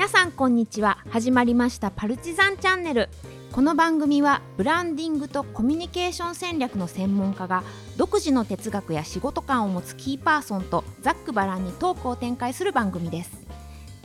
[0.00, 0.96] 皆さんこんにちは。
[1.10, 3.10] 始まりましたパルチザンチャンネル。
[3.52, 7.62] この番組はブランディングとコミュニケーション戦略の専門家が
[7.98, 13.46] 独自の哲学や仕事観を持つキーパーソンとざっくばらんにトークを展開する番組です。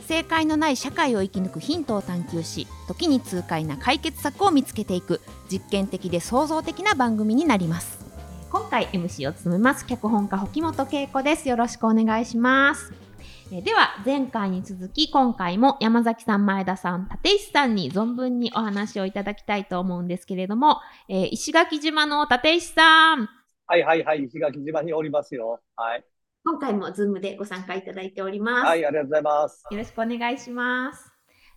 [0.05, 8.05] 正解のない社会を生き抜くヒントを探求し時に痛快な解決策を見つけていく実験的で創造的な番組になります。
[8.51, 9.85] 今回 MC を務めます。
[9.85, 11.47] 脚本家保本恵子です。
[11.47, 13.04] よろしくお願いします。
[13.51, 23.29] えでは前回に続き今回も山崎さん前田さん立石さんに存分にお話をいただきたいと思うんですけれども、えー、石垣島の立石さん。
[23.67, 25.59] はいはいはい石垣島におりますよ。
[25.75, 26.03] はい。
[26.43, 28.65] 今回もズームでご参加いただいております。
[28.65, 29.63] はいありがとうございます。
[29.69, 31.11] よろしくお願いします。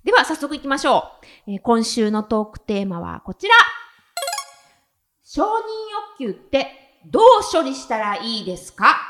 [0.04, 1.04] では早速いきましょ
[1.46, 3.54] う、えー、今週のトークテーマはこちら。
[5.24, 5.46] 承認
[6.20, 6.66] 欲求って
[7.06, 8.86] どう処理したらいいですか？
[8.86, 9.07] え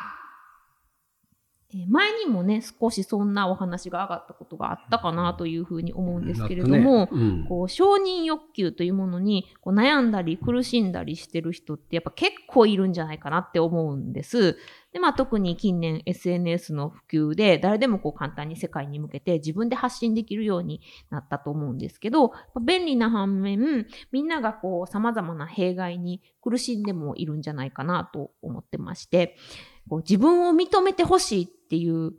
[1.89, 7.09] 前にもね少しそんなお話が上がったことがあったかなというふうに思うんですけれども、ね。
[7.13, 14.57] うん、こう承認欲求というものにこう悩んだり苦しんだりしてる人ってやっぱ結構いるんじゃないかなって思うんです。
[14.93, 17.03] でまあ、特に近年 SNS の普
[17.33, 20.81] 及で誰でもこう簡単に世界に向けて自分で発信できるように
[21.11, 22.33] なったと思うんですけど
[22.65, 29.37] 便利な反面みんながこう様々な弊害に苦しんでもいるんじゃないかなと思ってまして
[29.89, 32.13] こう自分を認めてほしいっていう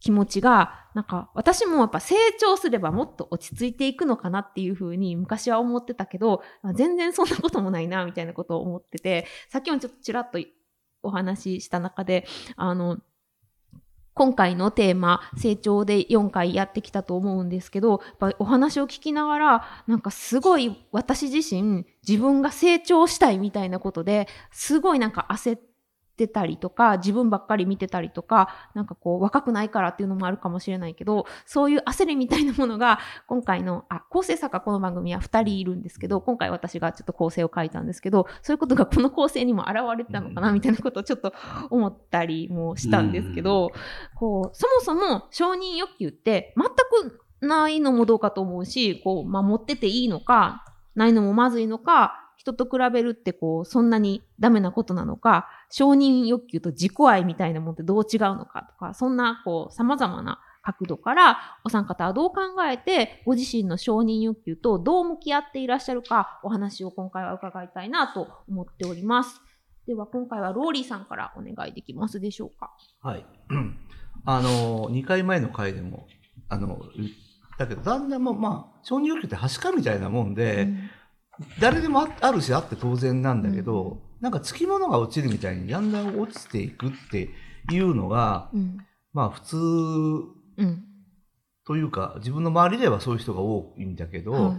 [0.00, 6.42] 気持ちが、なんか私もやっぱ成長すればもっと落ち着いていくのかなっていうふうに昔は思ってたけど、
[6.74, 10.38] 全然そんなこともないな、みたいなことを思ってて、さっきもちょっとちらっと
[11.02, 12.98] お話しした中で、あの、
[14.14, 25.60] 今回のテーマ、成長で4回やってきたと思うんですけど、やっぱお話を聞きながら、なんかすごい私自身、自分が成長したいみたいなことで、すごいなんか焦っ
[26.16, 41.32] て、たりとか、自分ばっかり見てたりとか、なんかこう、若くないからっていうのもあるかもしれないけど、そういう焦りみたいなものが、今回の、あ、構成作家この番組は2人いるんですけど、今回私がちょっと構成を書いたんですけど、そういうことがこの構成にも現れてたのかな、みたいなことをちょっと
[41.70, 43.70] 思ったりもしたんですけど、
[44.14, 46.66] こう、そもそも承認欲求って全
[47.10, 69.40] くないのもどうかと思うし、こう、守ってていいのか、ないのもまずいのか、人と比べるってこう、そんなにダメなことなのか、承認欲求と自己愛みたいなものってどう違うのかとか、そんなこう、様々な角度から、お三方はどう考えて、ご自身の承認欲求とどう向き合っていらっしゃるか、お話を今回は伺いたいなと思っております。
[69.86, 72.72] では、今回はローリーさんからお願いできますでしょうか。
[73.00, 73.24] はい。
[74.26, 76.08] あの、2回前の回でも、
[76.48, 77.08] あの、言っ
[77.56, 80.90] たけど、だんだんも、まあ、承認欲求ってはしかみたいなもんで、うん
[81.60, 87.30] 誰でもあるしあって当然なんだけど、うん、なんかつきものが落ちるみたいにだんだん落ちていくって
[87.70, 88.78] いうのが、うん、
[89.12, 90.84] まあ普通、うん、
[91.66, 94.54] というか自分の周りではそういう人が多いんだけど、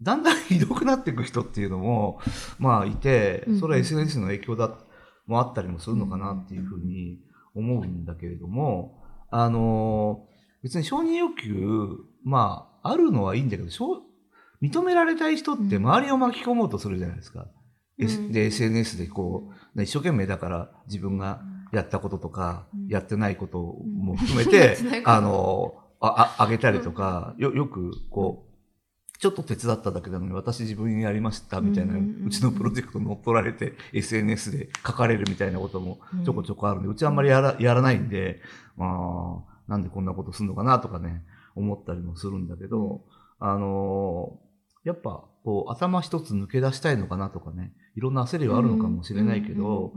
[0.00, 2.20] だんだんひどくなっていく人っていうのも
[2.58, 4.70] まあいてそれは SNS の影響だ
[5.26, 7.18] もあったりもするのかなっていうふうに
[7.54, 10.26] 思うんだけれどもあの
[10.62, 13.70] 別に承認欲求まああるのはいいんだけど
[14.62, 17.46] 認められたい人って周りを巻き込もうとするじゃないですか。
[17.98, 28.46] うん、で、SNS でこう、一生懸命だから自分がやったこととか、うん、やってないことも含めて、うん、あの、あ、あげたりとか、よ、よくこう、
[29.18, 38.42] ちょっと手伝っただけなのに私自分にやりましたみたいな、うちのプロジェクト乗っ取られて SNS で書かれるみたいなこともちょこちょこあるんで、うちはあんまりやらやらないんで、
[38.76, 41.24] まあ、なんでこんなことするのかなとかね、
[41.54, 43.04] 思ったりもするんだけど、
[43.38, 44.38] あの
[44.86, 49.92] やっぱこう頭一つ抜け出したいのかなとかねいろんな焦りはあるのかもしれないけど、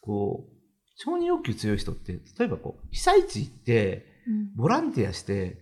[0.00, 0.52] こう
[0.96, 4.06] 承認欲求強い人って例えばこう被災地行って
[4.56, 5.58] ボランティアして、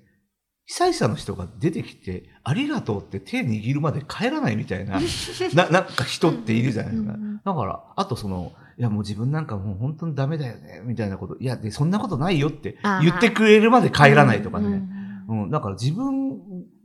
[0.66, 5.00] 被災者の人が出てきて、ありがとうって手握るまで帰らないみたいな、
[5.54, 7.16] な、なんか人っているじゃないですか。
[7.44, 11.36] だから、あとその、いやもう自分なんかもう本当にダメだよね、みたいなこと。
[11.39, 14.83] いや、で、そんなことないよって言ってくれるまで帰らないとかね。
[15.28, 16.41] うん、だから自分、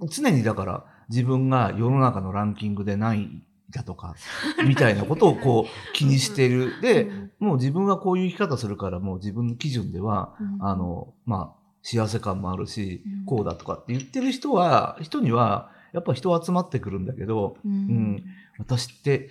[0.10, 4.16] 常にだから、自分が世の中のランキングで何位だとか、
[4.68, 6.80] みたいなことをこう気にしてる。
[6.82, 7.10] で、
[7.40, 18.24] もう自分はこういう生き方するから、もう自分の基準では、あの、まあ、幸せ感もあるし、こうだとかって言ってる人は、人には、やっぱ人集まってくるんだけど、うん、
[18.58, 19.30] 私って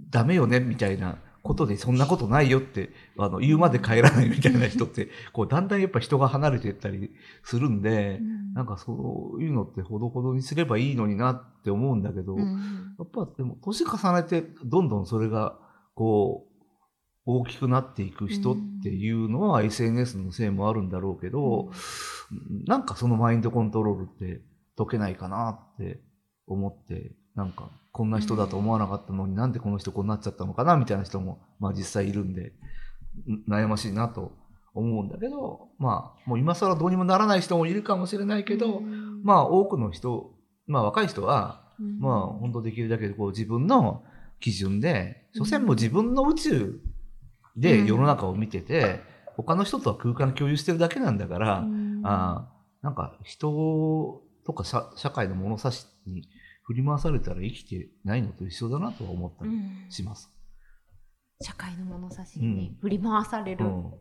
[0.00, 7.10] ダメよね、みたいなことでそんなことないよってあの言うまで帰らないみたいな人ってこうだんだんやっぱ人が離れていったり
[7.42, 15.56] するんで、うん、なんかそういうのってほどほどにすればいいのになって思うんだけど、うん、やっぱでも年重ねてどんどんそれが
[15.94, 16.52] こう
[17.24, 21.70] 大きくなっていく人っていうのは SNS のせいもあるんだろうけど、
[22.66, 24.42] なんかそのマインドコントロールって
[24.78, 26.00] 解けないかなって
[26.46, 32.52] 思って、なんかこんな人だと思わなかったのになんでこの人こうなっちゃったのかなみたいな人も、まあ実際いるんで、
[33.26, 34.30] ん悩ましいなと
[34.72, 38.80] 思うんだけど、まあもう今更どうにもならない人もいるかもしれないけど、
[39.24, 40.32] まあ多くの人、
[40.68, 41.64] まあ若い人は、
[41.98, 44.04] まあ本当できるだけこう自分の
[44.38, 46.80] 基準で、所詮も自分の宇宙
[47.56, 49.00] で世の中を見てて、
[49.36, 51.64] 他の人とは空間共有してるだけなんだから、
[52.04, 56.28] あーなんか人とか社社会の物差しに
[56.68, 59.86] 振り回されたら生きてないのと一緒だなとは思ったりうん。
[59.88, 60.30] します。
[61.40, 63.86] 社会の物差しに振り回される、うん。
[63.86, 63.94] うん。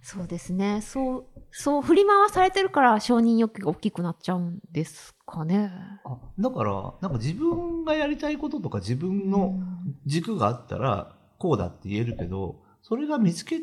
[0.00, 0.80] そうですね。
[0.80, 5.70] そうそう振り回されてるから承認欲求が大きくなっちゃうんですかね。
[6.06, 9.60] あだから、なんか自分がやりたいこととか自分の
[10.06, 13.60] 軸があったらこうだって言えるけど、それが見つけ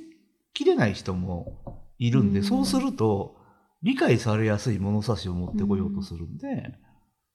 [0.53, 2.45] きれない人もいるんで、うん。
[2.45, 3.37] そうすると
[3.81, 6.75] 理解されやすい物差しを持ってこようとするんで、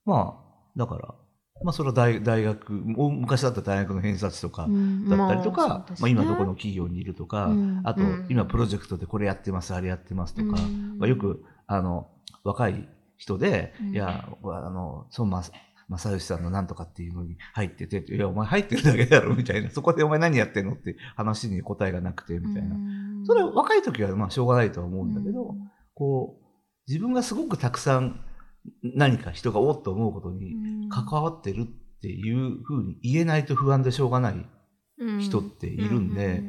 [0.05, 1.15] まあ、だから、
[1.63, 6.11] まあそれは大大学、も昔だったら大学の偏差値とかうんだったりとか、まあまあそうですね。
[6.11, 10.97] 今どこの企業にいるとか、うんあとうん今プロジェクトでこれやってます、あれやってますとか、うん。
[10.99, 12.09] まあ、よくあの
[12.43, 12.87] 若い
[13.17, 13.93] 人で、うん。
[13.93, 15.51] いや、あの、孫正
[15.89, 19.69] 正義さんのなんとかっていうのに入ってて、いや、お前入ってるだけだろ、みたいな。
[19.71, 22.75] そこでお前何やってんのって話に答えがなくて、みたいな。
[22.75, 23.25] うん。
[23.25, 25.71] それは若い時はまあしょうがないとは思うんだけど、うん。
[25.95, 26.45] こう、
[26.87, 28.21] 自分がすごくたくさん
[28.83, 31.65] 何か人がおっと思うことに関わってるっ
[32.01, 34.45] ていうふうに言えないと不安でしょうがない
[35.19, 36.43] 人っているんで、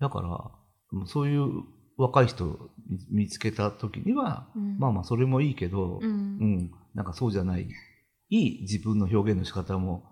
[0.00, 1.64] だから、そういう
[1.96, 2.70] 若い人
[3.10, 4.48] 見つけた時には、
[4.78, 6.10] まあまあそれもいいけど、うん。
[6.10, 7.68] うん、なんかそうじゃない、
[8.28, 10.04] いい自分の表現の仕方も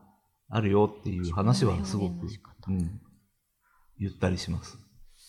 [0.48, 2.26] あるよっていう話はすごく
[2.68, 3.00] うん、
[3.98, 4.78] 言ったりします。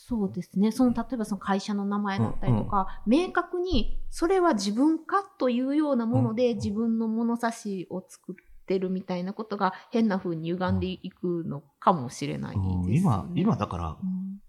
[0.07, 0.71] そうですね。
[0.71, 8.35] その例えばその会社の名前だったりとか、明確にそれは自分かというようなもので、うん自分の物差しを作っ
[8.67, 12.75] てるみたいなことが変な風に歪んでいくのかもしれないです、ね。
[12.75, 12.93] うん。
[12.93, 14.39] 今、今だから、うん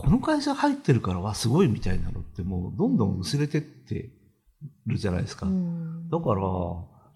[0.00, 4.10] この会社入ってるからはすごいみたいなのってもうどんどん薄れてって
[4.86, 5.46] るじゃないですか。
[5.46, 6.08] うん。
[6.08, 6.40] だから、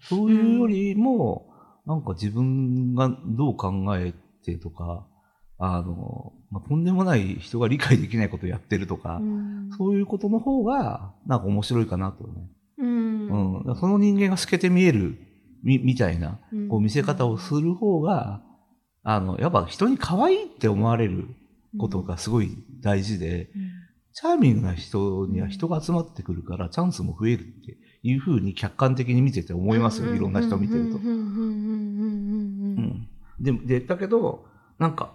[0.01, 1.49] そういうよりも、
[1.85, 5.07] なんか自分がどう考えてとか、
[5.57, 9.69] あの、まあ、とんでもない人が理解できないことをやってるとか、うん。
[9.77, 12.49] そういうことの方が、なんか面白いかなとね。
[12.77, 13.67] うん。
[13.67, 13.75] うん。
[13.75, 15.17] その人間が透けて見える、
[15.63, 16.39] み、みたいな、
[16.69, 18.43] こう見せ方をする方が、
[19.03, 21.27] あの、やっぱ人に可愛いって思われる
[21.77, 23.49] ことがすごい大事で、
[24.13, 30.13] チャーミングな人には人が集まってくるから、チャンスも増えるっていうふうに客観的に見てて思いますよ。
[30.13, 30.97] いろんな人見てると。
[30.97, 31.05] うん。
[31.05, 31.13] うん。
[31.13, 31.17] うん。
[31.17, 31.25] うん。
[31.25, 32.75] うん。
[32.77, 33.07] うん。
[33.39, 33.65] うん。
[33.65, 34.45] で、で、だけど、
[34.77, 35.13] なんか、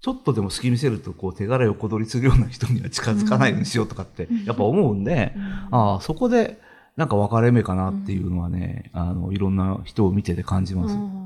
[0.00, 5.42] ちょっとでも好き見せると、こう、手柄を小取りするような人には近づかないようにしようとかってうん、やっぱ思うんで、うん
[5.74, 6.60] ああ、そこで、
[6.96, 10.94] なんか分かれ目かなっていうのはね、あの、いろんな人を見てて感じます。
[10.94, 11.16] うん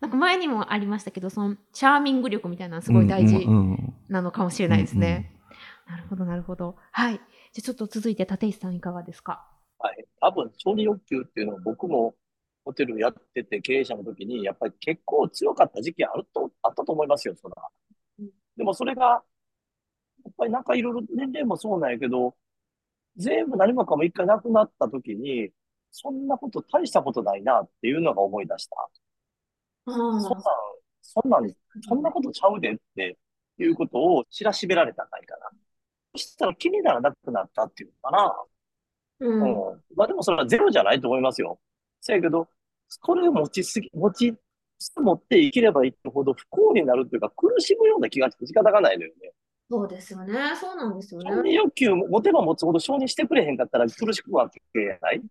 [0.00, 3.48] なんか前にもありましたけど、そのチャーミング力みたいなのすごい大事
[4.08, 5.32] なのかもしれないですね。
[5.88, 6.76] なるほど、なるほど。
[6.92, 7.14] はい。
[7.14, 7.22] じゃ
[7.58, 9.44] あちょっと続いて立石さんいかがですか？
[9.80, 10.04] はい。
[10.20, 12.14] 多分、承認欲求っていうのは僕も
[12.64, 17.87] ホテルやってて経営者の時に、やっぱり結構強かった時期あると、あったと思いますよ、そらうん。
[18.58, 19.22] でもそれが、
[20.24, 22.36] やっぱりなんかいろいろ年齢もそうなんやけど、
[23.16, 25.50] 全部何もかも一回なくなった時に、
[25.90, 28.76] そんなこと大したことないなっていうのが思い出した。
[29.86, 30.20] そんなん、
[31.00, 31.54] そんなん、
[31.88, 33.16] そんなことちゃうでって
[33.58, 35.50] いうことを知らしめられたんないかな。
[36.14, 38.44] そしたら気にならなくなったっていうのかな。
[39.20, 39.82] うんうん。
[39.96, 41.58] まあでもそれはゼロじゃないと思いますよ。
[42.00, 42.48] せやけど、
[43.02, 44.34] これを持ちすぎ、持ち、
[45.00, 49.32] 持って生きればいいほど不幸になるというか苦しむような気がして仕方がないのよね。
[49.70, 50.34] そうですよね。
[50.58, 55.22] そうなんですよ承認欲求も持てば持つほど承認してくれへんかったら苦しくはけやない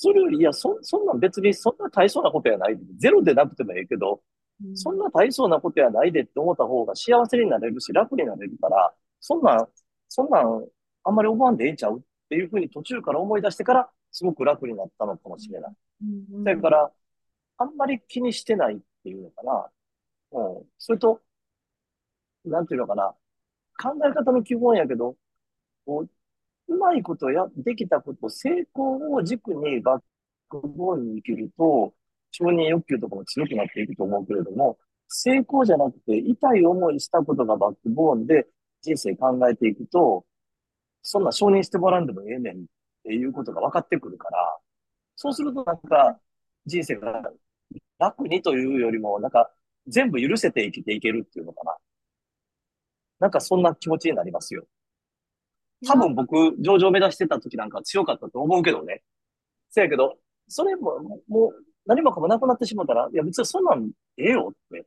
[0.00, 2.78] それより、いや、そ、そんなん別にそんな大層なことやない。
[3.00, 4.20] ゼロでなくてもいいけど、
[4.74, 9.66] そんな大層なことやないでって思った方が幸せになれるし楽になれるから、そんなん、
[10.08, 10.64] そんなん
[11.02, 11.98] あんまり思わんでええんちゃう？
[11.98, 15.72] っていうふうに途中から思い出してから、すごく楽になったのかもしれない。
[16.32, 16.92] うんだから、
[17.58, 19.70] あんまり気にしてないっていうのかな。
[20.32, 20.66] うん。
[20.78, 21.20] それと、
[22.44, 23.14] なんていうのかな。
[23.80, 25.16] 考え方の基本やけど、
[25.86, 26.06] こ
[26.68, 30.02] う、うまいことや、できたこと、成功を軸にバッ
[30.48, 31.94] クボーンに生きると、
[32.30, 38.46] 承認欲求とかも強くなっていくと思うけれども、成功じゃなくて、痛い思いしたことがバックボーンで
[38.82, 40.26] 人生考えていくと、
[41.02, 42.60] そんな承認してもらうんでもええねんっ
[43.04, 44.58] ていうことが分かってくるから、
[45.16, 46.20] そうするとなんか、
[46.66, 47.32] 人生が
[47.98, 49.50] 楽にというよりも、なんか、
[49.86, 51.76] 全部許せて生きていけるっていうのかな。
[53.20, 54.64] なんかそんな気持ちになりますよ。
[55.86, 59.02] 多分僕、上場目指してた時なんか強かったと思うけどね。
[59.70, 64.86] せやけど、それも、もう、何もかもなくなってしまったら、いや別にそんなんええよって、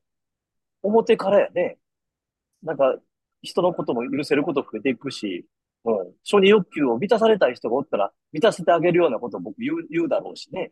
[0.83, 1.77] 思ってからやね。
[2.63, 2.97] なんか、
[3.41, 5.45] 人のことも許せること増えていくし、
[5.85, 10.71] うん、承認欲求を満たされたい人がおったら、満たせてあげるようなことを僕言う、言うだろうしね。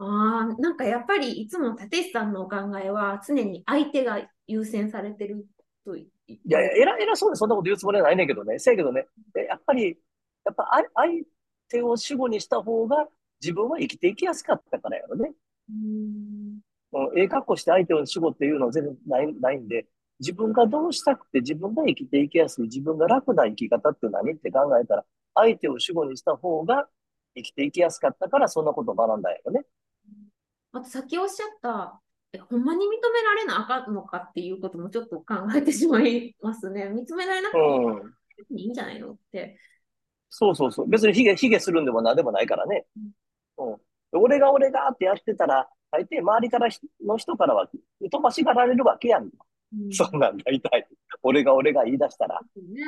[0.00, 5.46] ああ、なんかやっぱりいつも立石さんのお考えは常に相手が優先されてる
[5.84, 8.58] といいやいや、偉偉そうでそんなこと言うつもりはないねんけどね。
[8.58, 9.98] せやけどね、やっぱり、
[10.44, 10.64] やっぱ
[10.94, 11.24] 相
[11.68, 13.08] 手を主語にした方が
[13.42, 15.32] 自分は生きていきやすかったからやろね。
[15.68, 16.60] うん。
[17.16, 19.86] ええ格好して相手を主語っていうのは全然ないないんで、
[20.18, 25.04] 自分がどうしたくて自分が生きていきやすい、自分が楽な生き方って何って考えたら、
[25.34, 26.88] 相手を主語にした方が
[27.36, 29.62] 生きていきやすかったから、そんなことを学んだんやろね。
[30.72, 32.00] あとさっきおっしゃった、
[32.32, 36.88] えほんまに認められなあかんのかっていうこともちょっと考えてしまいますね。
[36.88, 39.58] 認められなくていいんじゃないのって。
[40.28, 40.88] そうそうそう。
[40.88, 42.86] 別にヒゲ、ヒゲするんでも何でもないからね。
[43.58, 43.76] うん、
[44.12, 46.68] 俺が俺がってやってたら、大抵周りから
[47.04, 47.68] の人からは、
[48.10, 49.24] 飛ばしがられるわけやん。
[49.24, 50.86] うん、そんなん大体、
[51.22, 52.40] 俺が俺が言い出したら。
[52.56, 52.82] ね、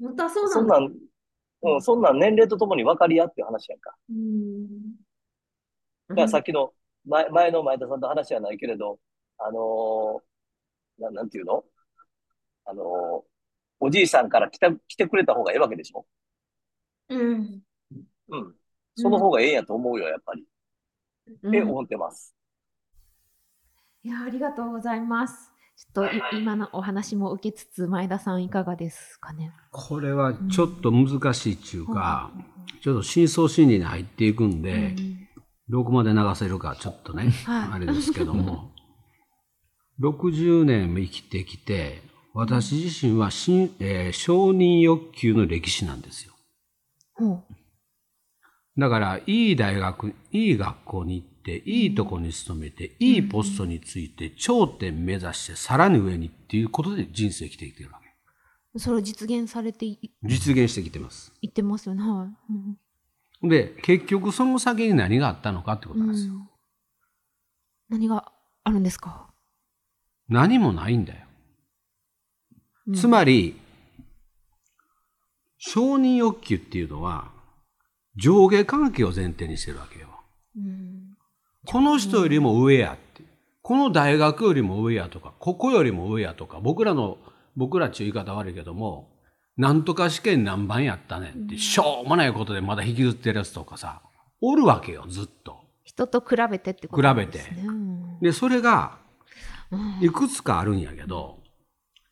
[0.00, 0.54] 本当はそうなんだ。
[0.54, 3.94] そんなん、うん、そんなん年齢とともに分かり合っていう話やんか。
[4.10, 4.66] うん。
[6.08, 6.72] だからさっきの
[7.08, 8.98] 前前の前田さんと話はないけれど、
[9.38, 11.64] あのー、ななんていうの？
[12.66, 12.86] あのー、
[13.80, 16.06] おじいさんから来た来てくれた方がええわけでしょ？
[17.08, 17.62] うん。
[18.28, 18.54] うん。
[18.94, 20.44] その方がええんやと思うよ、やっぱり。
[21.42, 22.34] うん、え、思ってます？
[24.02, 25.50] いや、ありがとうございます。
[25.76, 29.52] ちょっと 今のお話も受けつつ、前田さんいかがですかね？
[29.70, 32.38] これはちょっと難しいっていうか、う
[32.76, 35.27] ん、ちょっと深層心理に入っていくんで、うん、
[35.68, 38.72] どこまで流せるかちょっとね、はい、あれですけども、
[40.00, 42.02] 60年も生きてきて、
[42.34, 46.34] 私自身はしん、えー、承認欲求の歴史なんですよ。
[48.78, 58.78] だから、いい大学、いい学校に行って、いいとこに勤めて、いいポストについて、頂点目指して、さらに上にっていうことで人生生きてきてるわけ。
[58.78, 59.86] それを実現されて
[60.22, 61.32] 実現してきてます。
[61.42, 62.02] 言ってますよね。
[62.02, 62.87] はい。
[63.42, 66.34] で、結局その先に何があったのかってことなんですよ。
[66.34, 66.48] うん、
[67.88, 68.32] 何が
[68.64, 69.28] あるんですか？
[70.28, 71.26] 何もないんだよ。
[72.88, 73.56] うん、つまり、
[75.58, 77.30] 承認欲求っていうのは、
[78.16, 80.08] 上下関係を前提にしてるわけよ。
[80.56, 81.16] うん、
[81.66, 83.22] この人よりも上やって。
[83.62, 87.18] この大学よりも上やとか、ここよりも上やとか、僕らの、
[87.54, 89.10] 僕らっていう言い方悪いけども、
[89.58, 94.00] なんとか試験何番やったねんって、しょうもないことでまだ引きずってるやつとかさ、
[94.40, 95.58] おるわけよ、ずっと。
[95.82, 97.60] 人と比べてってことですね。
[97.60, 98.26] 比べて。
[98.26, 98.98] で、それが、
[100.00, 101.40] いくつかあるんやけど、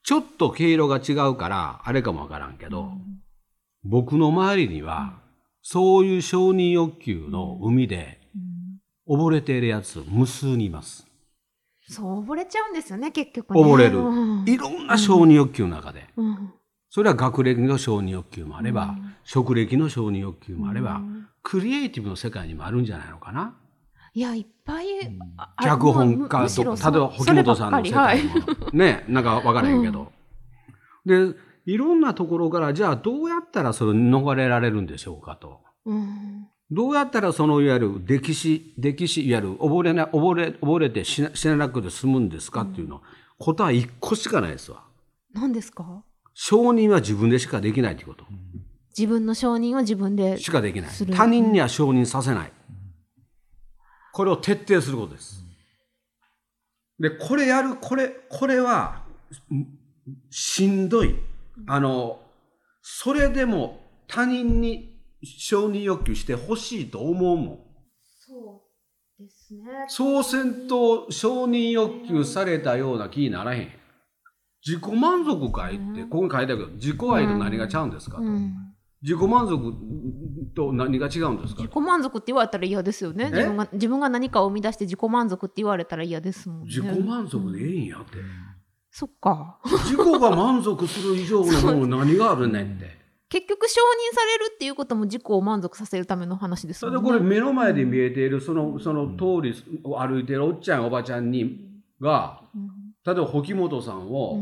[0.02, 2.90] ちょっと毛色が違うから、あれかもわからんけど、
[3.84, 5.20] 僕の周りには、
[5.62, 8.20] そういう承認欲求の海で、
[9.08, 11.06] 溺れているやつ、無数にいます。
[11.88, 14.00] そう溺れちゃうんですよね、結局、ね、溺れる。
[14.52, 16.08] いろんな承認欲求の中で。
[16.96, 21.02] それは学歴の承認欲求もあれば、職歴の承認欲求もあれば、
[21.42, 23.54] クリエイティブの世界にもあるんじゃないのかな？
[24.14, 24.86] いや、いっぱい、
[25.62, 28.32] 脚本家とか、例えば、保本さんの世界も、
[28.72, 30.10] ね、なんか分からへんけど。
[31.04, 31.34] で、
[31.66, 35.60] いろんなところから、じゃあどうやったらそれ逃れられるんでしょうかと。
[35.84, 43.02] うん、どうやったらそのいわゆる歴史、歴史、いわゆる溺れな、溺れ、溺れて死な死ななくて済むんですかっていうの、
[43.38, 44.82] 答えは一個しかないですわ。
[45.34, 46.02] 何ですか？
[46.38, 48.26] 承認は自分でしかできないってこと。
[48.96, 50.90] 自分の承認は自分でしかできない。
[50.90, 52.52] 他人には承認させない。
[54.12, 55.42] これを徹底することです。
[57.00, 59.02] で、これやる、これ、これは、
[60.30, 61.16] しんどい。
[61.66, 62.20] あの、
[62.82, 67.60] それでも他人に承認欲求してほしいと思うもん。
[68.18, 68.62] そ
[69.18, 69.62] うですね。
[69.88, 73.75] そうせんと承認欲求されたような気にならへん。
[74.66, 78.22] 自己満足かいって、ここに書いてあるけど、自己愛と何がちゃうんですかと。
[79.00, 79.72] 自己満足
[80.56, 83.26] と何が違うんですか自己満足って言われたら嫌ですよね。
[83.26, 86.66] 自分が自分が何かを生み出して自己満足って言われたら嫌ですもんね。
[86.66, 88.16] 自己満足でええんやって、
[88.90, 89.60] そっか。
[89.64, 92.96] 自己が満足する以上のもの何があるねんって。
[93.28, 97.00] 結局承認されるっていうことも自己を満足させるための話ですもんね。
[97.02, 99.54] これ目の前で見えているそのその通り
[99.84, 101.60] を歩いてるおっちゃんおばちゃんに
[102.00, 102.42] が、
[103.06, 104.40] 例えば保木本さんを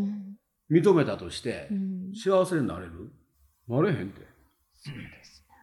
[0.71, 1.69] 認めたとして、
[2.15, 3.13] 幸せになれる？
[3.69, 4.23] なれへんって。
[4.73, 5.55] そうですね。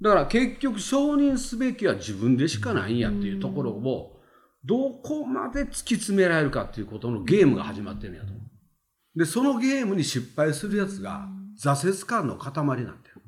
[0.00, 4.20] だから結局承認すべきは自分でしかないんやっていうところを、
[4.64, 9.18] どこまで突き詰められるかっていうことのゲームが始まってるんやと思う。
[9.18, 11.28] で、そのゲームに失敗するやつが
[11.62, 13.22] 挫折感の塊になってる。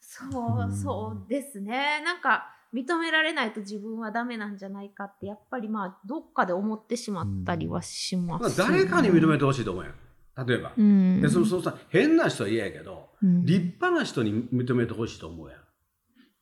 [0.00, 2.02] そう、そうですね。
[2.04, 8.66] なんか、認められないと自分はダメなんじゃないかって、やっぱりまあ、どっかで思ってしまったりはしままあす、ね。
[8.68, 10.46] 誰かに認めてほしいと思うやん。
[10.46, 10.72] 例えば。
[10.76, 11.20] うん。
[11.20, 15.60] でそのそのさ変な人は嫌やけど、うん立派な人に認めてほしいと思うやん。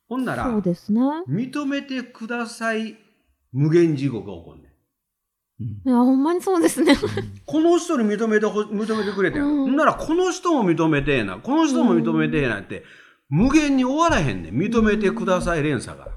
[0.09, 1.01] ほんなら、そうですね。
[1.29, 2.97] 認めてください、
[3.51, 4.69] 無限地獄が起こんね
[5.59, 5.87] ん。
[5.87, 6.95] いや、ほんまにそうですね。
[7.45, 9.43] この人に認めてほ認めてくれてん。
[9.43, 12.83] うんなら、この人も認めてえな、この人も認めてえなって、
[13.29, 14.57] 無限に終わらへんねん。
[14.57, 16.07] 認めてください連鎖が。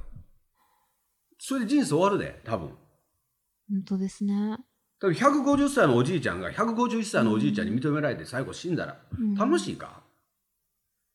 [1.49, 2.71] それで人生終わるで、多分。
[3.71, 4.35] 本当ですね。
[4.51, 10.03] だから150歳のおじいちゃんが151歳のおじいちゃんに認められて最後死んだら、うん楽しいか？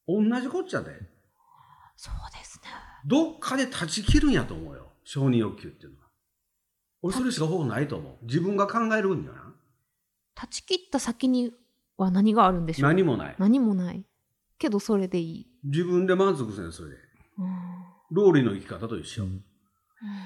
[0.07, 0.91] 同じこっちゃで。
[1.97, 2.69] そうですね。
[3.05, 4.87] どっかで断ち切るんやと思うよ。
[5.03, 6.07] 承認欲求っていうのは。
[7.01, 8.25] 俺それしか方法ないと思う。
[8.25, 9.53] 自分が考えるんじゃな。
[10.33, 11.51] 断ち切った先に
[11.97, 12.89] は何があるんでしょう？
[12.89, 13.35] 何もない。
[13.37, 14.05] 何もない。
[14.57, 15.47] けどそれでいい。
[15.65, 16.95] 自分で満足せん、それで。
[17.37, 17.51] うん
[18.11, 19.25] ローリーの生き方と一緒。
[19.25, 19.43] うん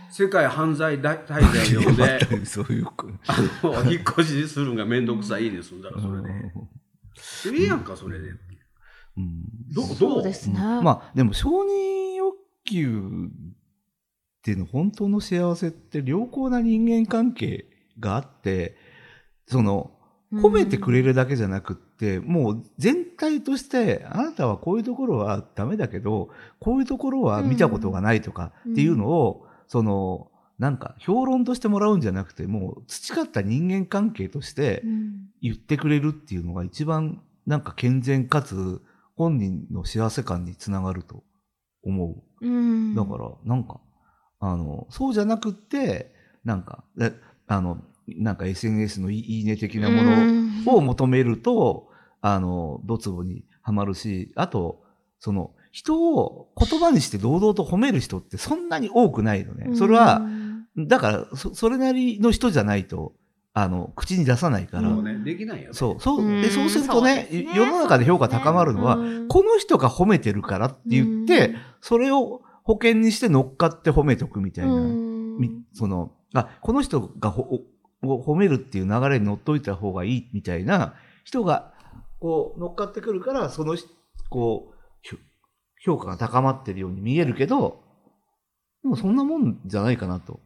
[0.10, 6.30] 世界犯罪大大罪用で、 そういうこあの、引っ越しするんがめんどくさいに済んだら、それで。
[7.60, 8.30] ええやんか、それで。
[9.18, 9.44] うん。
[9.74, 9.96] どどう？
[9.96, 10.60] そうですね。
[10.60, 17.66] まあでも承認欲求っていうの本当の幸せって良好な人間関係
[18.00, 18.78] があって
[19.48, 19.92] その
[20.34, 26.30] 褒めてくれるだけじゃなくって、もう全体としてあなたはこういうところはダメだけど
[26.60, 38.82] こういうところは見たことがないとかっていうのを、そのなんか評論としてもらうんじゃなくてもう培った人間関係としてうん言ってくれるっていうのが一番なんか健全かつ
[39.16, 41.24] 本人の幸せ感につながると
[41.84, 42.46] 思う。
[42.46, 42.96] うん。
[42.96, 43.80] だから、なんか、
[44.40, 47.14] あの、そうじゃなくって、なんか、え
[47.48, 51.90] あの、なんか SNS のいいね的なものを求めると、
[52.22, 54.84] あの、ドツボにはまるし、あと、
[55.20, 59.76] その、人を言葉にして堂々と褒める人ってそんなに多くないのね。
[59.76, 60.22] それは、
[60.78, 63.12] だから、そそれなりの人じゃないと、
[63.54, 65.74] あの、口に出さないから、もうね、できないよね。
[65.74, 66.22] そう、そう。
[66.22, 66.42] う、ん。
[66.42, 67.48] で、そうするとね、ね。
[67.54, 74.72] 世の中で評価高まるのは、うんこの人が褒めてるからって言って、それを保険にして乗っかって褒めとくみたいな、
[75.74, 77.60] その、あ、この人がほ
[78.02, 80.94] を褒めるっていう流れに乗っといた方がいいみたいな
[81.26, 81.74] 人が、
[82.22, 83.90] こう、乗っかってくるから、その人、
[84.30, 84.76] こう、
[85.86, 87.84] 評価が高まってるように見えるけど、
[88.82, 90.40] でもそんなもんじゃないかなと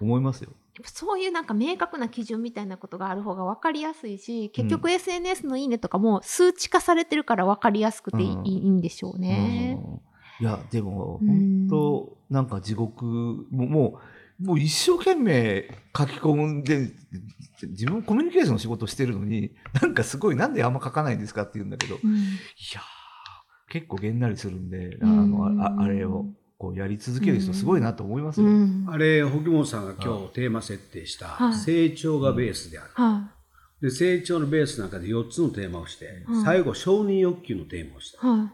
[0.00, 0.50] 思いますよ。
[0.76, 8.80] やっぱそういうなんか明確な基準みたいなことがある方が分かりやすいし、結局 SNS のいいねとかも数値化されてるから分かりやすくていい,、うん。
[8.80, 9.78] でしょうね。
[9.80, 10.44] うん。
[10.44, 14.00] いや、でも、うん本当なんか地獄、もう、も
[14.40, 16.90] う、もう一生懸命書き込んで、
[17.62, 22.14] 自分コミュニケーションの仕事してるのに、なんかすごい、なんであんま書かないんですかって言うんだけど、いうん。
[22.14, 23.03] やー、
[23.74, 26.26] 結構げんなりするんで、あうんの、ああれを
[26.58, 28.46] こうやり続ける人すごいなと思いますよ。
[28.46, 32.90] うんあれ、保本さんが今日テーマ設定したはい成長がベースである。
[32.94, 33.32] は
[33.80, 38.24] で、成長のベースの中で4つのテーマをしてう、ん最後、承認欲求のテーマをした。
[38.24, 38.30] い。
[38.30, 38.48] はい。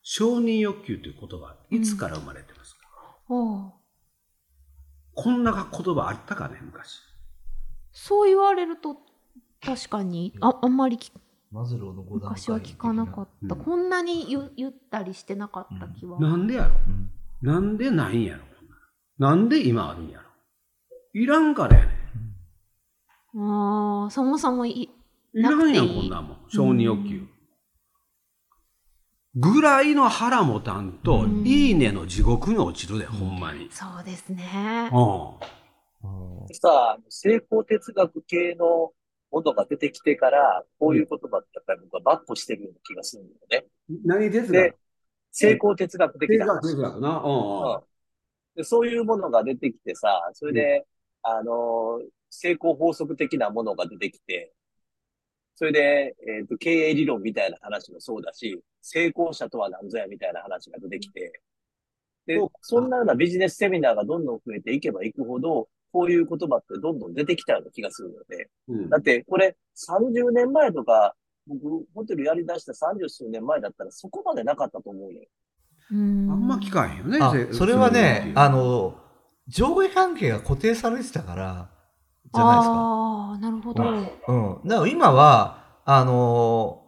[0.00, 2.80] 承認欲求という言葉、いつから生まれてますか、
[3.28, 3.74] こ
[5.30, 6.98] んな言葉あったかね、昔。
[7.92, 8.96] そう言われると、
[9.62, 11.12] 確かに、ああんまりき
[11.52, 13.54] マズローの5段階昔は聞かなかった。
[13.54, 16.18] うんこんなに言言ったりしてなかった気は。
[16.18, 16.74] なんでやろ？
[16.88, 17.10] うん
[17.42, 18.42] なんでないんやろ？
[19.18, 20.24] なんで今あるんやろ？
[21.12, 21.92] いらんからやね
[23.34, 24.90] ああ、そもそもい、
[25.34, 25.38] ん。
[25.38, 26.38] いらんやん、こんなんもん。
[26.48, 27.26] 承認欲求。
[29.34, 33.68] ぐらいの腹もたんと、うんいいねの地獄に落ちるで、ほんまに。
[33.70, 34.90] そうですね。
[34.92, 35.00] うん。
[35.00, 38.92] あさ、成功哲学系のも
[39.40, 43.66] のが出てきてから、こういう言葉ってやっぱり僕はバッコしてるような気がするんだよね。
[44.04, 44.74] 何哲で、
[45.30, 46.60] 成功哲学的な話。
[46.62, 47.08] 哲学な。
[47.08, 47.74] うんうん。
[47.76, 47.92] うん
[48.54, 50.86] でそういうものが出てきてさ、それで、
[51.22, 54.52] あの、成功法則的なものが出てきて、
[55.54, 61.32] それで、えっ、と、経営理論みたいな話もそうだし、成功者とは何ぞやみたいな話が出てきて、
[62.26, 71.14] でそんなようなビジネスセミナーがどんどん増えていけばいくほど、こういう言葉ってどんどん出てきたような気がするので、うんだってこれ30年前とか、
[71.46, 75.20] 僕、ホテルやり出した30数年前だったらそこまでなかったと思うよ。
[75.90, 77.48] うんあんま聞かへんよね。
[77.52, 78.98] それはね、あ、の、
[79.48, 81.70] 上下関係が固定されてたから、
[82.32, 82.74] じゃないですか。
[82.74, 83.84] ああ、なるほど。
[83.84, 84.68] うん。
[84.68, 86.82] だから今は、あのー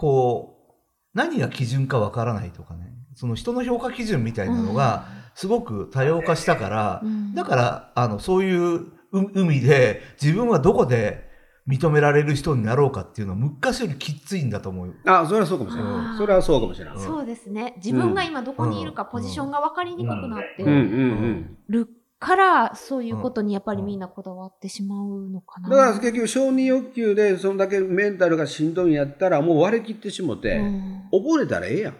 [0.00, 0.72] こう、
[1.12, 8.90] 何が基準かわからないとかね、その人の評価基準みたいなのが、すごく多様化したから、うんだから、あの、そういうう
[9.34, 11.28] 海で、自分はどこで、
[11.68, 14.94] 認められる人になろうかっていうのは昔よりきついんだと思うよ。
[15.06, 16.18] あ、それはそうかもしれあなーい。
[16.18, 16.98] それはそうかもしれない。
[16.98, 17.74] そうですね。
[17.76, 25.70] 自分が今どこにいるかうんポジションが分かりにくくなってうんうんるから、そういうことにやっぱりみんなこだわってしまうのかうん。
[25.70, 25.76] な。
[25.76, 31.94] だから結局承認欲求でそんだけメンタルがしんどいんやったらもう割り切ってしもて、うん溺れたらええやん。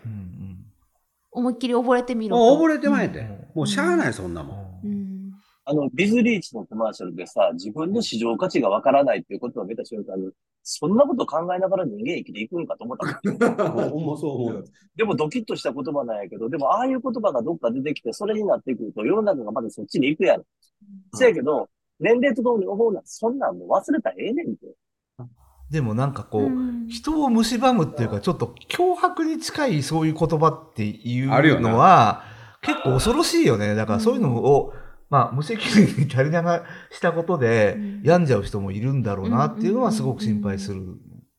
[1.32, 2.56] 思いっきり溺れてみろと。
[2.56, 3.18] もう溺れてまえて。
[3.18, 4.86] うんもうしゃあないそんなもん。
[4.86, 5.30] うん。
[5.64, 10.30] あの、ビズリーチのコマーシャルでさ、自分の市場価値がわからないっていうことを見た瞬間に、
[10.62, 13.90] そんなこと考えながら人間生きていくんかと思ったもん。
[13.90, 14.64] ほんまそう思う。
[14.96, 20.44] でもドキッとした言葉なんやけど、でもああいう言葉がどっか出てきて、それになってくると世の中がまだそっちに行くやろ。
[21.14, 24.66] せやけど、年齢とともに思うのは、そんなんもう忘れたらええねんて。
[25.70, 32.24] でもなんかこう、うん人を蝕むっていうか、ちょっと脅迫に近いそういう言葉っていうのは、
[32.62, 33.76] 結構恐ろしいよね。
[33.76, 34.72] だからそういうのを、
[35.08, 40.82] まあ、無責任に足りながしたことでうん、病んじゃう人もいるんだろうなっていうのはすごく心配する。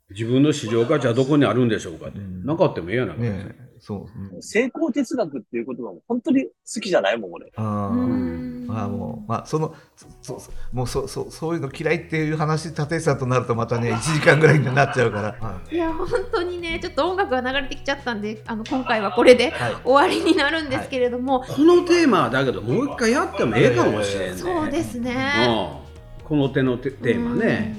[0.09, 2.19] 自分の市場価値はどこにあるんでしょうかって。
[2.19, 3.21] うんなかってもええやないか。
[3.21, 4.35] ねえそう。
[4.35, 7.51] うん成功哲学っていう言葉も本当に好きじゃないもん、俺。
[7.55, 9.75] あうーんまあもう、まあ、その、
[10.21, 15.35] そそもうそ、そ、そういうの嫌いっていう話、立石さんとなるとまたね、1時間ぐらいになっちゃうから。
[15.39, 19.75] はいや、本当にね、ちょっと音楽が流れてきちゃったんで、あの、今回はこれではい。
[19.83, 24.37] 終わりになるんですけれども、このテーマはだけどもう一回やってもええかもしれんね。
[24.37, 25.81] そうですね。
[26.19, 26.25] うん。
[26.25, 27.75] この手のテテーマね。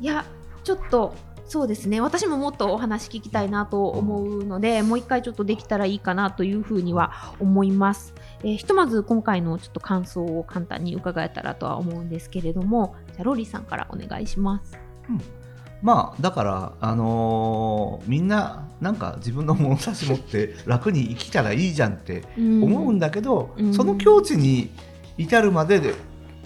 [0.00, 0.24] いや、
[0.62, 1.14] ちょっと、
[1.48, 2.00] そうですね。
[2.00, 8.14] 私ももっとお話聞きたいなと思うので、もう一回ちょっとできたらいいかなというふうには思います。
[8.42, 14.78] えーひとまず今回のちょっと感想を簡単に伺えたらとは思うんですけれども、じゃあローリーさんからお願いします。
[15.82, 24.70] まあだから、あのーみんななんか自分の物差し持って楽に生きたらいいじゃんって思うんだけど、うんその境地に
[25.16, 25.94] 至るまでで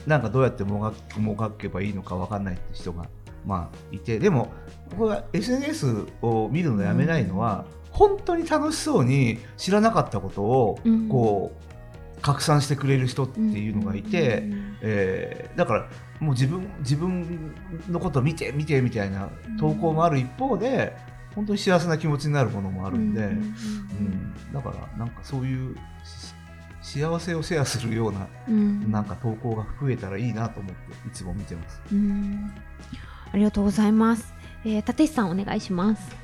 [0.06, 3.06] なんかどうやってもがもがけばいいのか分かんないって人が、
[3.46, 4.52] まあ、いてでも
[4.96, 11.08] これは SNS を見るのやめないのは、本当に楽しそうに知らなかったことをうん。
[11.08, 14.38] こう拡散してくれる人っていうのがいて。
[14.38, 14.76] うん。
[14.82, 15.88] えーだから
[16.20, 17.54] もう自分自分
[17.88, 20.94] のこと見て見てみたいな投稿もある一方で、
[21.34, 24.34] 本当に幸せな気持ちになるものもあるんで、うん。
[24.52, 25.76] だからなんかそういう
[26.82, 28.90] し幸せをシェアするようなうん。
[28.90, 31.80] なんか投稿が増えたらいいなと思っていつも見てます。
[31.90, 32.52] うん。
[33.32, 34.39] ありがとうございます。
[34.64, 36.16] えー、立石さんお願いします。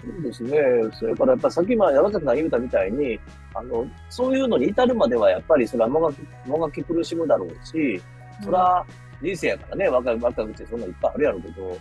[0.00, 0.58] そうですね。
[0.92, 3.18] それからやっぱさっき今山崎さん言ったみたいに、
[3.54, 8.00] あの、そういうのに至るまではやっぱりそれはもがき、もがき苦しむだろうし、
[8.42, 8.86] それは
[9.20, 11.76] 人生やからね、若い、若いうちそんなんいっぱいあるやろうけど、だ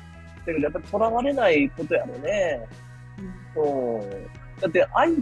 [0.45, 2.67] けどやっぱり囚われないことやろね。
[3.55, 4.61] うん。
[4.61, 5.15] だって相、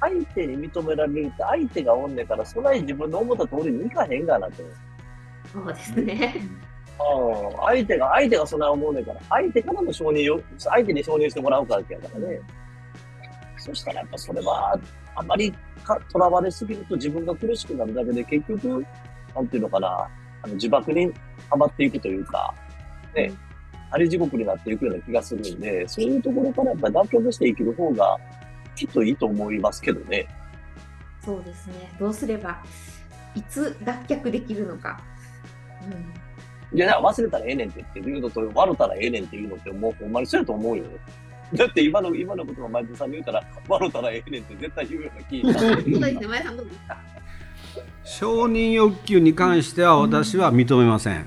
[0.00, 4.64] 相手に認められるって相手がおんねんから、そない自分の思った通りにいかへんがなって。
[5.52, 6.34] そうですね。
[6.98, 7.56] うん。
[7.60, 12.40] 相手が、相手がそんな思うねんから、相手からの承認を、相手に承認してもらうからってやからね。
[13.56, 14.78] そしたらやっぱそれは、
[15.14, 15.52] あまり
[15.84, 18.84] か囚われすぎると自分が苦しくなるだけで、結局、
[19.34, 19.88] なんていうのかな、
[20.42, 21.12] あの呪縛に
[21.50, 22.54] はまっていくというか、
[23.14, 23.32] ね、
[23.90, 28.16] あり地獄になっていくような気がするんで、そういうところからやっぱり脱却して生きる方が、
[28.76, 30.26] きっといいと思いますけどね。
[31.24, 31.90] そうですね。
[31.98, 32.62] どうすれば、
[33.34, 35.00] いつ脱却できるのか。
[36.74, 40.84] いや、だから忘れたらええねんってっていうのと、笑ったらええねんっていうのって、もうほんまにそうやと思うよ。
[41.54, 45.82] だって今の、今のことが前田さんに言うたら、笑ったらええねんって絶対言うような気がする。
[45.82, 46.26] そうですね。
[46.26, 46.96] 前さんどうですか？
[48.04, 51.26] 承認欲求に関しては私は認めません。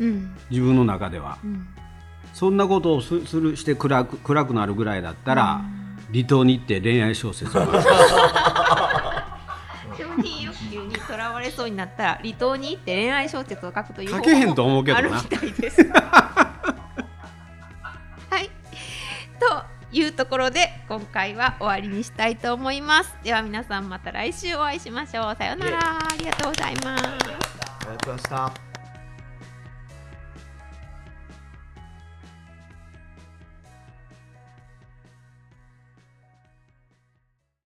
[0.00, 0.34] うん。
[0.50, 1.38] 自分の中では。
[1.44, 1.66] うん。
[2.32, 5.60] そんなことをすするして暗く暗くなるぐらいだったら、
[6.12, 7.62] 離島に行って恋愛小説を
[11.42, 15.22] れそうになったら離島に行って恋愛小説を書くという書けへんと思うけどあるみな。
[15.22, 15.82] たいです。
[15.84, 16.50] は
[18.40, 18.50] い。
[19.38, 23.14] というところで今回は終わりにしたいと思います。
[23.22, 25.36] では皆さんまた来週お会いしましょう。
[25.36, 25.98] さようなら。
[25.98, 27.04] ありがとうございます。
[27.04, 27.34] ありが
[27.98, 28.71] とうございました。